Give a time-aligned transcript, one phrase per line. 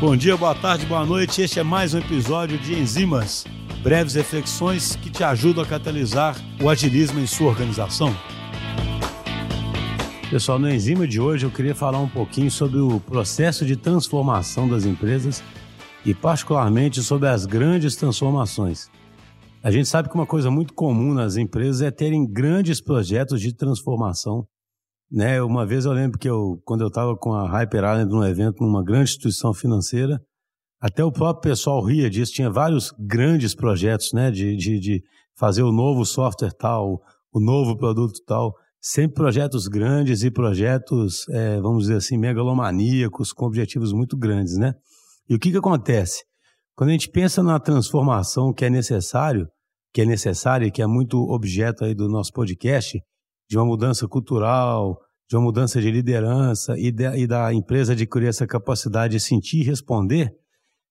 [0.00, 1.40] Bom dia, boa tarde, boa noite.
[1.40, 3.44] Este é mais um episódio de Enzimas,
[3.80, 8.14] breves reflexões que te ajudam a catalisar o agilismo em sua organização.
[10.28, 14.68] Pessoal, no Enzima de hoje eu queria falar um pouquinho sobre o processo de transformação
[14.68, 15.42] das empresas
[16.04, 18.90] e, particularmente, sobre as grandes transformações.
[19.62, 23.54] A gente sabe que uma coisa muito comum nas empresas é terem grandes projetos de
[23.54, 24.44] transformação
[25.10, 25.42] né?
[25.42, 28.62] Uma vez eu lembro que eu, quando eu estava com a Hyper Island num evento
[28.62, 30.20] numa grande instituição financeira,
[30.80, 34.30] até o próprio pessoal ria disso, tinha vários grandes projetos, né?
[34.30, 35.02] De, de, de
[35.36, 37.00] fazer o novo software tal,
[37.32, 43.46] o novo produto tal, sempre projetos grandes e projetos, é, vamos dizer assim, megalomaníacos, com
[43.46, 44.74] objetivos muito grandes, né?
[45.28, 46.22] E o que que acontece?
[46.76, 49.48] Quando a gente pensa na transformação que é necessário,
[49.92, 53.00] que é necessária que é muito objeto aí do nosso podcast,
[53.54, 54.98] de uma mudança cultural,
[55.30, 59.60] de uma mudança de liderança e, de, e da empresa adquirir essa capacidade de sentir
[59.60, 60.34] e responder,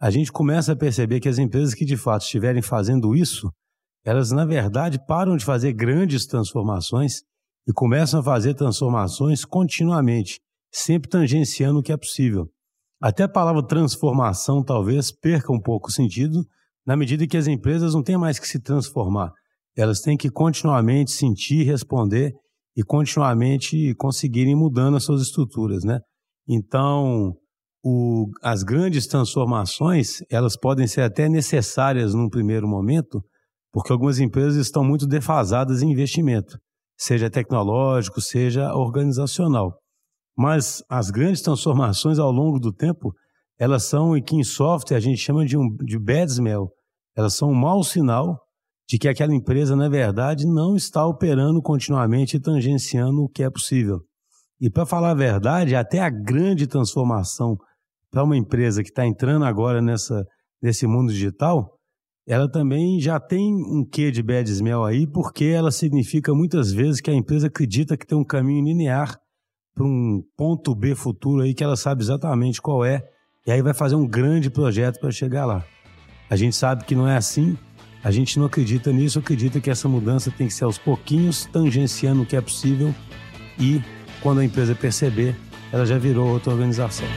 [0.00, 3.52] a gente começa a perceber que as empresas que de fato estiverem fazendo isso,
[4.02, 7.20] elas na verdade param de fazer grandes transformações
[7.68, 10.40] e começam a fazer transformações continuamente,
[10.72, 12.48] sempre tangenciando o que é possível.
[12.98, 16.42] Até a palavra transformação talvez perca um pouco o sentido,
[16.86, 19.30] na medida que as empresas não têm mais que se transformar,
[19.76, 22.34] elas têm que continuamente sentir, responder
[22.76, 25.98] e continuamente conseguirem mudando as suas estruturas, né?
[26.46, 27.32] Então,
[27.82, 33.22] o, as grandes transformações, elas podem ser até necessárias num primeiro momento,
[33.72, 36.58] porque algumas empresas estão muito defasadas em investimento,
[36.98, 39.72] seja tecnológico, seja organizacional.
[40.36, 43.12] Mas as grandes transformações ao longo do tempo,
[43.58, 46.68] elas são, e que em software a gente chama de, um, de bad smell,
[47.16, 48.38] elas são um mau sinal
[48.88, 53.50] de que aquela empresa, na verdade, não está operando continuamente e tangenciando o que é
[53.50, 54.00] possível.
[54.60, 57.56] E para falar a verdade, até a grande transformação
[58.10, 60.24] para uma empresa que está entrando agora nessa,
[60.62, 61.76] nesse mundo digital,
[62.26, 67.00] ela também já tem um quê de bad smell aí, porque ela significa muitas vezes
[67.00, 69.16] que a empresa acredita que tem um caminho linear
[69.74, 73.02] para um ponto B futuro aí que ela sabe exatamente qual é,
[73.46, 75.64] e aí vai fazer um grande projeto para chegar lá.
[76.28, 77.56] A gente sabe que não é assim,
[78.06, 82.22] a gente não acredita nisso, acredita que essa mudança tem que ser aos pouquinhos, tangenciando
[82.22, 82.94] o que é possível
[83.58, 83.82] e,
[84.22, 85.34] quando a empresa perceber,
[85.72, 87.08] ela já virou outra organização.